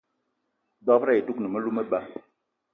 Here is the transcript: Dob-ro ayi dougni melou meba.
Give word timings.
Dob-ro 0.85 1.09
ayi 1.11 1.21
dougni 1.25 1.47
melou 1.49 1.73
meba. 1.75 1.99